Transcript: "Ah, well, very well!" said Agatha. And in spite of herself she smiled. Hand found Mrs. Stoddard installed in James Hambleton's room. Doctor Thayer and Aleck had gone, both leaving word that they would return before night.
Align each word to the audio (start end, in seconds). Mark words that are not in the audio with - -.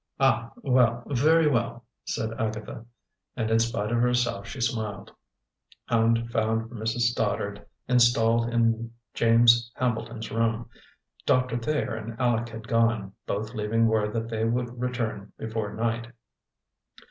"Ah, 0.19 0.51
well, 0.63 1.03
very 1.09 1.47
well!" 1.47 1.83
said 2.05 2.33
Agatha. 2.41 2.87
And 3.35 3.51
in 3.51 3.59
spite 3.59 3.91
of 3.91 3.99
herself 4.01 4.47
she 4.47 4.59
smiled. 4.59 5.11
Hand 5.85 6.31
found 6.31 6.71
Mrs. 6.71 7.11
Stoddard 7.11 7.63
installed 7.87 8.49
in 8.49 8.93
James 9.13 9.71
Hambleton's 9.75 10.31
room. 10.31 10.67
Doctor 11.27 11.55
Thayer 11.59 11.93
and 11.93 12.15
Aleck 12.19 12.49
had 12.49 12.67
gone, 12.67 13.13
both 13.27 13.53
leaving 13.53 13.85
word 13.85 14.11
that 14.13 14.27
they 14.27 14.43
would 14.43 14.81
return 14.81 15.33
before 15.37 15.71
night. 15.75 16.11